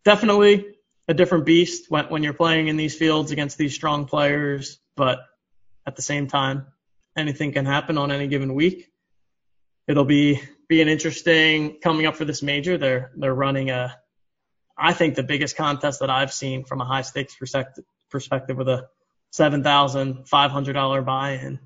[0.04, 0.66] definitely
[1.08, 5.20] a different beast when, when you're playing in these fields against these strong players, but
[5.86, 6.66] at the same time,
[7.16, 8.90] anything can happen on any given week.
[9.88, 12.76] It'll be be an interesting coming up for this major.
[12.76, 13.96] They're they're running a
[14.76, 18.68] I think the biggest contest that I've seen from a high stakes perspective perspective with
[18.68, 18.88] a
[19.30, 21.60] seven thousand five hundred dollar buy in,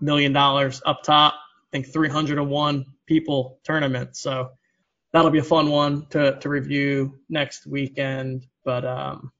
[0.00, 1.34] million dollars up top.
[1.72, 4.16] I think 301 people tournament.
[4.16, 4.50] So
[5.12, 8.46] that'll be a fun one to, to review next weekend.
[8.64, 9.32] But um,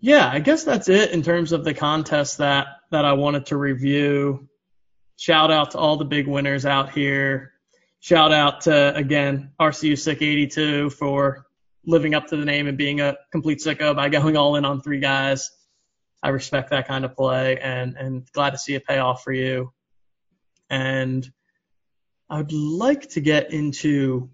[0.00, 3.56] yeah, I guess that's it in terms of the contest that that I wanted to
[3.56, 4.48] review.
[5.16, 7.52] Shout out to all the big winners out here.
[8.00, 11.46] Shout out to again RCU Sick 82 for
[11.84, 14.80] living up to the name and being a complete sicko by going all in on
[14.80, 15.50] three guys.
[16.22, 19.32] I respect that kind of play and and glad to see it pay off for
[19.32, 19.72] you.
[20.70, 21.30] And
[22.30, 24.30] I would like to get into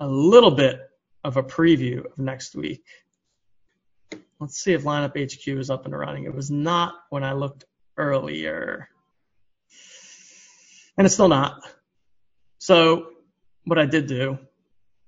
[0.00, 0.80] a little bit
[1.22, 2.84] of a preview of next week.
[4.40, 6.24] Let's see if Lineup HQ is up and running.
[6.24, 7.64] It was not when I looked
[7.96, 8.88] earlier.
[10.98, 11.60] And it's still not.
[12.58, 13.10] So
[13.64, 14.38] what I did do,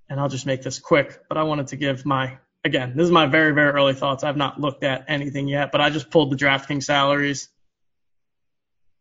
[0.09, 3.11] and I'll just make this quick, but I wanted to give my, again, this is
[3.11, 4.25] my very, very early thoughts.
[4.25, 7.49] I've not looked at anything yet, but I just pulled the DraftKings salaries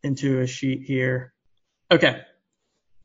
[0.05, 1.33] into a sheet here.
[1.91, 2.21] Okay.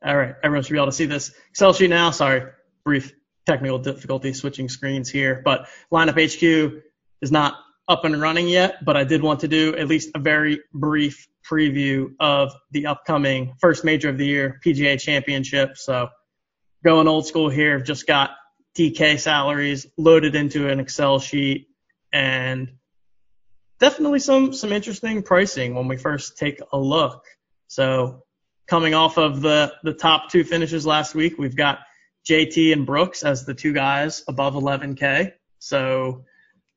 [0.04, 0.34] All right.
[0.42, 2.10] Everyone should be able to see this Excel sheet now.
[2.12, 2.42] Sorry.
[2.84, 3.12] Brief
[3.46, 6.82] technical difficulty switching screens here, but lineup HQ
[7.20, 7.54] is not
[7.88, 11.26] up and running yet, but I did want to do at least a very brief
[11.50, 15.76] preview of the upcoming first major of the year PGA championship.
[15.76, 16.08] So
[16.84, 18.30] going old school here, just got
[18.78, 21.66] DK salaries loaded into an Excel sheet
[22.12, 22.70] and
[23.80, 27.24] definitely some some interesting pricing when we first take a look.
[27.66, 28.22] So
[28.68, 31.80] coming off of the the top two finishes last week, we've got
[32.28, 35.32] JT and Brooks as the two guys above 11k.
[35.58, 36.24] So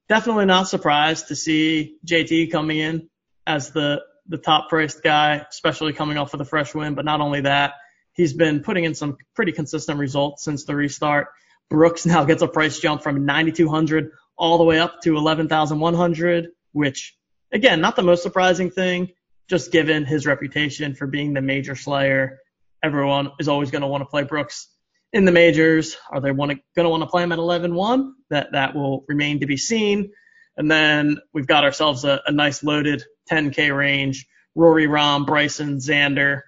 [0.10, 3.10] definitely not surprised to see JT coming in
[3.46, 6.96] as the the top priced guy, especially coming off of the fresh win.
[6.96, 7.74] But not only that,
[8.14, 11.28] he's been putting in some pretty consistent results since the restart.
[11.70, 17.16] Brooks now gets a price jump from 9,200 all the way up to 11,100 which
[17.54, 19.12] again, not the most surprising thing,
[19.50, 22.40] just given his reputation for being the major slayer.
[22.84, 24.70] Everyone is always going to want to play Brooks
[25.14, 25.96] in the majors.
[26.12, 28.12] Are they going to want to play him at 11-1?
[28.30, 30.12] That that will remain to be seen.
[30.58, 34.28] And then we've got ourselves a, a nice loaded 10K range.
[34.56, 36.42] Rory, Rahm, Bryson, Xander.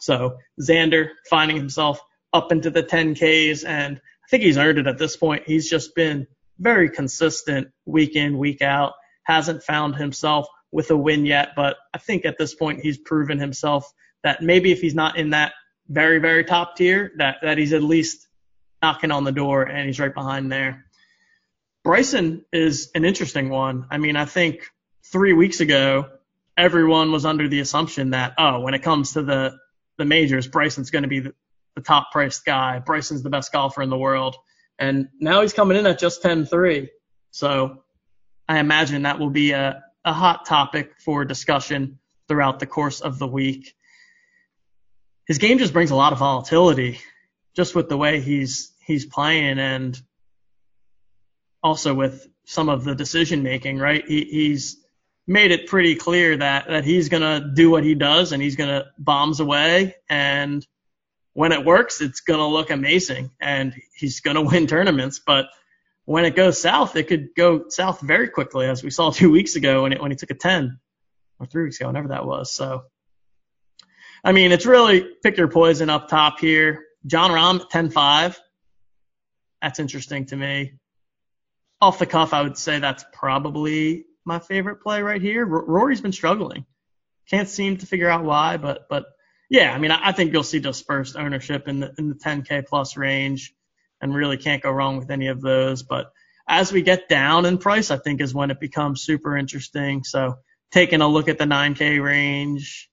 [0.00, 2.00] So Xander finding himself
[2.32, 5.44] up into the 10Ks, and I think he's earned it at this point.
[5.46, 6.26] He's just been
[6.58, 8.94] very consistent week in, week out
[9.24, 13.38] hasn't found himself with a win yet, but I think at this point he's proven
[13.38, 13.90] himself
[14.24, 15.52] that maybe if he's not in that
[15.88, 18.26] very, very top tier, that, that he's at least
[18.82, 20.86] knocking on the door and he's right behind there.
[21.84, 23.86] Bryson is an interesting one.
[23.90, 24.66] I mean, I think
[25.04, 26.08] three weeks ago,
[26.56, 29.56] everyone was under the assumption that, oh, when it comes to the,
[29.98, 31.34] the majors, Bryson's going to be the,
[31.74, 32.78] the top priced guy.
[32.78, 34.36] Bryson's the best golfer in the world.
[34.78, 36.88] And now he's coming in at just 10-3.
[37.30, 37.81] So
[38.52, 41.98] I imagine that will be a, a hot topic for discussion
[42.28, 43.72] throughout the course of the week.
[45.26, 47.00] His game just brings a lot of volatility
[47.56, 49.98] just with the way he's he's playing and
[51.62, 54.04] also with some of the decision making, right?
[54.06, 54.84] He, he's
[55.26, 58.84] made it pretty clear that that he's gonna do what he does and he's gonna
[58.98, 60.66] bombs away and
[61.32, 65.22] when it works, it's gonna look amazing and he's gonna win tournaments.
[65.26, 65.46] But
[66.04, 69.56] when it goes south, it could go south very quickly, as we saw two weeks
[69.56, 70.78] ago when it, when he took a 10
[71.38, 72.52] or three weeks ago, whenever that was.
[72.52, 72.82] So,
[74.24, 76.84] I mean, it's really pick your poison up top here.
[77.06, 78.36] Jon Rahm 10-5.
[79.60, 80.74] That's interesting to me.
[81.80, 85.42] Off the cuff, I would say that's probably my favorite play right here.
[85.42, 86.64] R- Rory's been struggling.
[87.28, 89.06] Can't seem to figure out why, but but
[89.50, 92.66] yeah, I mean, I, I think you'll see dispersed ownership in the in the 10k
[92.66, 93.54] plus range,
[94.02, 95.82] and really can't go wrong with any of those.
[95.82, 96.12] But
[96.48, 100.04] as we get down in price, I think is when it becomes super interesting.
[100.04, 100.34] So
[100.70, 102.90] taking a look at the 9k range,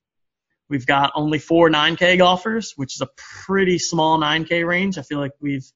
[0.70, 3.10] we've got only four 9k golfers, which is a
[3.46, 4.98] pretty small 9k range.
[4.98, 5.70] I feel like we've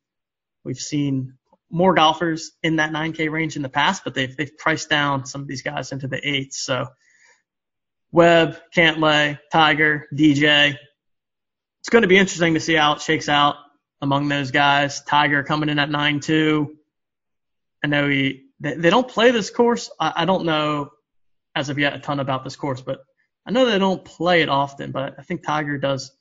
[0.63, 1.33] we've seen
[1.73, 5.41] more golfers in that 9K range in the past, but they've they've priced down some
[5.41, 6.61] of these guys into the eights.
[6.61, 6.87] So
[8.11, 10.77] Webb, Cantlay, Tiger, DJ.
[11.81, 13.55] It's going to be interesting to see how it shakes out
[14.03, 15.01] among those guys.
[15.01, 16.67] Tiger coming in at 9-2.
[17.83, 19.89] I know he they, they don't play this course.
[19.99, 20.91] I, I don't know
[21.55, 22.99] as of yet a ton about this course, but
[23.45, 24.91] I know they don't play it often.
[24.91, 26.11] But I think Tiger does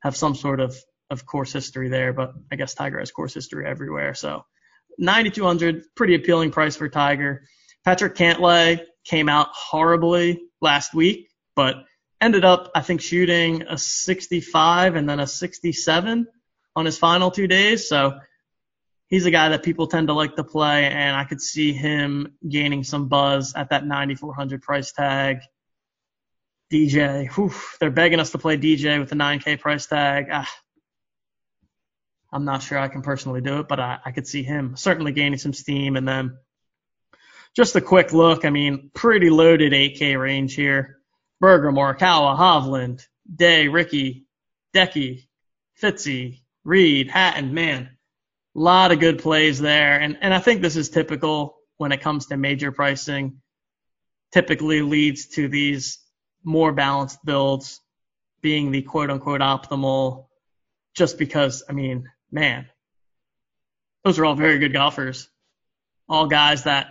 [0.00, 0.76] have some sort of
[1.10, 2.12] of course history there.
[2.12, 4.14] But I guess Tiger has course history everywhere.
[4.14, 4.44] So
[4.98, 7.42] 9,200, pretty appealing price for Tiger.
[7.84, 11.76] Patrick Cantlay came out horribly last week, but
[12.20, 16.26] ended up, I think, shooting a 65 and then a 67
[16.76, 17.88] on his final two days.
[17.88, 18.18] So
[19.08, 22.34] he's a guy that people tend to like to play, and I could see him
[22.48, 25.40] gaining some buzz at that 9,400 price tag.
[26.72, 30.28] DJ, whew, they're begging us to play DJ with a 9K price tag.
[30.30, 30.50] Ah,
[32.32, 35.12] I'm not sure I can personally do it, but I, I could see him certainly
[35.12, 35.96] gaining some steam.
[35.96, 36.38] And then
[37.56, 38.44] just a quick look.
[38.44, 40.98] I mean, pretty loaded 8K range here.
[41.40, 43.04] Berger, Morikawa, Hovland,
[43.34, 44.26] Day, Rickie,
[44.74, 45.26] Decky,
[45.82, 47.90] Fitzy, Reed, Hatton, man,
[48.54, 50.00] a lot of good plays there.
[50.00, 53.40] And, and I think this is typical when it comes to major pricing.
[54.32, 55.98] Typically leads to these
[56.44, 57.80] more balanced builds
[58.42, 60.26] being the quote unquote optimal
[60.94, 62.66] just because, I mean, man,
[64.04, 65.28] those are all very good golfers.
[66.08, 66.88] All guys that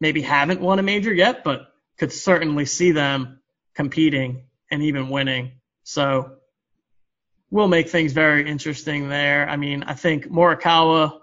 [0.00, 3.40] maybe haven't won a major yet, but could certainly see them
[3.74, 5.52] competing and even winning.
[5.84, 6.36] So
[7.52, 9.46] we'll make things very interesting there.
[9.46, 11.20] I mean, I think Morikawa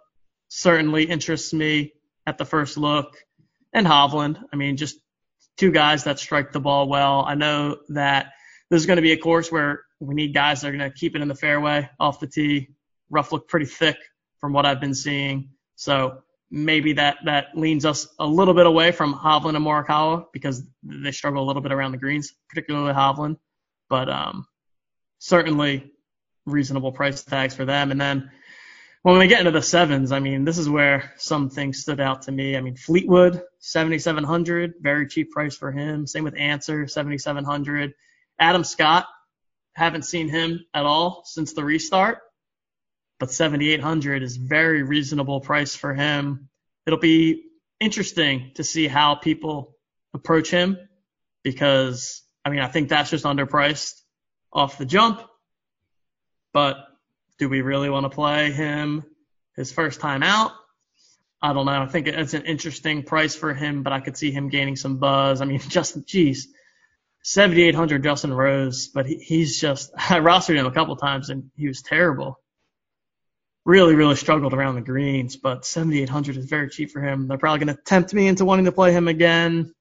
[0.47, 1.93] certainly interests me
[2.27, 3.17] at the first look
[3.73, 4.39] and Hovland.
[4.53, 4.99] I mean, just
[5.57, 7.25] two guys that strike the ball well.
[7.27, 8.27] I know that
[8.69, 10.95] this is going to be a course where we need guys that are going to
[10.95, 12.69] keep it in the fairway off the tee,
[13.09, 13.97] rough look pretty thick
[14.39, 15.49] from what I've been seeing.
[15.77, 16.21] So
[16.51, 21.11] maybe that, that leans us a little bit away from Hovland and Morikawa because they
[21.11, 23.37] struggle a little bit around the greens, particularly Hovland.
[23.89, 24.45] But um,
[25.17, 25.91] certainly
[26.49, 27.91] reasonable price tags for them.
[27.91, 28.31] And then
[29.03, 32.23] when we get into the sevens, I mean, this is where some things stood out
[32.23, 32.57] to me.
[32.57, 36.05] I mean, Fleetwood, 7,700, very cheap price for him.
[36.05, 37.93] Same with Ancer, 7,700.
[38.39, 39.07] Adam Scott,
[39.73, 42.19] haven't seen him at all since the restart
[43.19, 46.49] but 7,800 is very reasonable price for him.
[46.85, 47.43] It'll be
[47.79, 49.75] interesting to see how people
[50.13, 50.77] approach him
[51.43, 54.01] because I mean I think that's just underpriced
[54.51, 55.21] off the jump.
[56.53, 56.77] But
[57.37, 59.03] do we really want to play him
[59.55, 60.51] his first time out?
[61.41, 61.81] I don't know.
[61.81, 64.97] I think it's an interesting price for him, but I could see him gaining some
[64.97, 65.41] buzz.
[65.41, 66.47] I mean, Justin, geez,
[67.23, 71.67] 7,800 Justin Rose, but he, he's just I rostered him a couple times and he
[71.67, 72.39] was terrible
[73.69, 77.27] really, really struggled around the greens, but 7,800 is very cheap for him.
[77.27, 79.73] They're probably going to tempt me into wanting to play him again.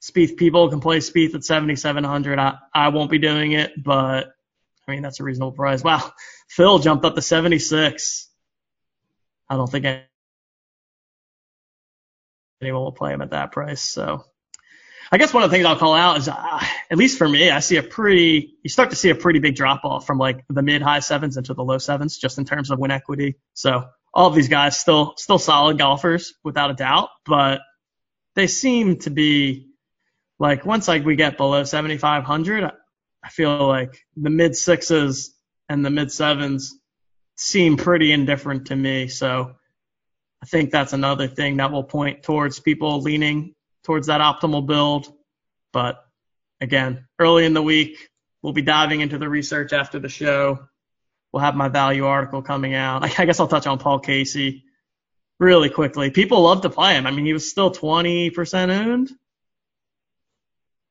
[0.00, 2.38] Spieth people can play Spieth at 7,700.
[2.38, 4.32] I, I won't be doing it, but
[4.90, 5.84] I mean, that's a reasonable price.
[5.84, 6.12] Wow.
[6.48, 8.28] Phil jumped up to 76.
[9.48, 9.86] I don't think
[12.60, 13.82] anyone will play him at that price.
[13.82, 14.24] So
[15.12, 17.50] I guess one of the things I'll call out is, uh, at least for me,
[17.50, 20.44] I see a pretty, you start to see a pretty big drop off from like
[20.48, 23.36] the mid high sevens into the low sevens, just in terms of win equity.
[23.54, 27.60] So all of these guys still, still solid golfers without a doubt, but
[28.34, 29.68] they seem to be
[30.40, 32.72] like once like we get below 7,500,
[33.22, 35.34] I feel like the mid sixes
[35.68, 36.74] and the mid sevens
[37.36, 39.08] seem pretty indifferent to me.
[39.08, 39.54] So
[40.42, 43.54] I think that's another thing that will point towards people leaning
[43.84, 45.12] towards that optimal build.
[45.72, 46.04] But
[46.60, 48.10] again, early in the week,
[48.42, 50.66] we'll be diving into the research after the show.
[51.32, 53.04] We'll have my value article coming out.
[53.18, 54.64] I guess I'll touch on Paul Casey
[55.38, 56.10] really quickly.
[56.10, 57.06] People love to play him.
[57.06, 59.10] I mean, he was still 20% owned.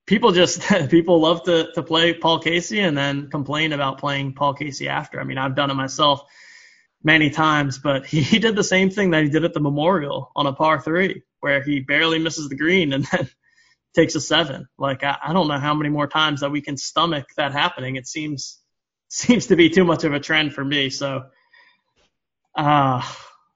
[0.10, 4.56] People just people love to to play Paul Casey and then complain about playing Paul
[4.56, 5.22] Casey after.
[5.22, 6.24] I mean, I've done it myself
[7.04, 10.32] many times, but he, he did the same thing that he did at the Memorial
[10.36, 13.30] on a par three, where he barely misses the green and then
[13.96, 14.68] takes a seven.
[14.80, 17.96] Like I, I don't know how many more times that we can stomach that happening.
[17.96, 18.58] It seems
[19.10, 20.90] seems to be too much of a trend for me.
[20.90, 21.26] So
[22.58, 23.08] uh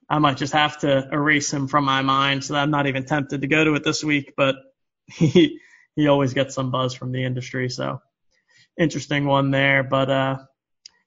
[0.07, 3.05] I might just have to erase him from my mind so that I'm not even
[3.05, 4.55] tempted to go to it this week, but
[5.07, 5.59] he
[5.95, 8.01] he always gets some buzz from the industry, so
[8.77, 9.83] interesting one there.
[9.83, 10.37] But uh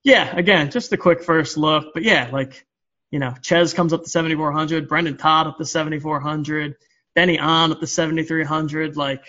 [0.07, 1.93] yeah, again, just a quick first look.
[1.93, 2.64] But yeah, like,
[3.11, 6.76] you know, Chez comes up to 7,400, Brendon Todd up to 7,400,
[7.16, 8.97] Benny An up to 7,300.
[8.97, 9.24] Like,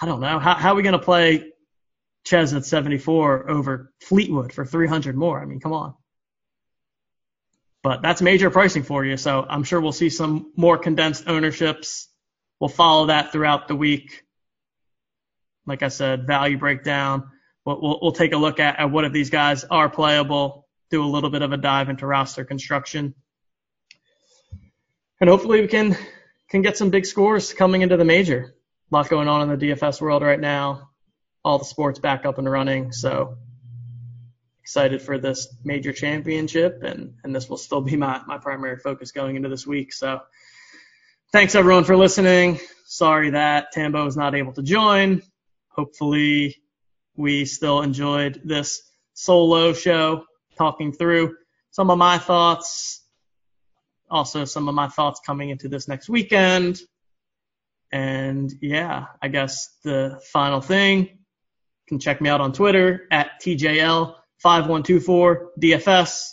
[0.00, 0.38] I don't know.
[0.38, 1.52] How, how are we going to play
[2.24, 5.38] Chez at 74 over Fleetwood for 300 more?
[5.38, 5.94] I mean, come on.
[7.82, 9.18] But that's major pricing for you.
[9.18, 12.08] So I'm sure we'll see some more condensed ownerships.
[12.60, 14.24] We'll follow that throughout the week.
[15.66, 17.30] Like I said, value breakdown
[17.68, 21.04] we'll, we'll, we'll take a look at, at what if these guys are playable, do
[21.04, 23.14] a little bit of a dive into roster construction.
[25.20, 25.96] And hopefully we can
[26.48, 28.54] can get some big scores coming into the major.
[28.90, 30.88] A lot going on in the DFS world right now.
[31.44, 32.90] All the sports back up and running.
[32.92, 33.36] So
[34.62, 39.12] excited for this major championship and, and this will still be my, my primary focus
[39.12, 39.92] going into this week.
[39.92, 40.20] So
[41.32, 42.58] thanks everyone for listening.
[42.86, 45.22] Sorry that Tambo was not able to join.
[45.68, 46.56] Hopefully
[47.16, 50.24] we still enjoyed this solo show
[50.56, 51.36] talking through
[51.70, 53.04] some of my thoughts,
[54.10, 56.80] also some of my thoughts coming into this next weekend.
[57.92, 61.08] And yeah, I guess the final thing, you
[61.86, 66.30] can check me out on Twitter at TJL5124DFS.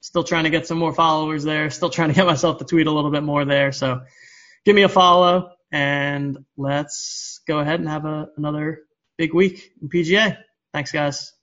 [0.00, 1.68] Still trying to get some more followers there.
[1.70, 3.72] Still trying to get myself to tweet a little bit more there.
[3.72, 4.02] So
[4.66, 8.82] give me a follow and let's go ahead and have a, another
[9.18, 10.38] big week in PGA.
[10.74, 11.34] Thanks, guys.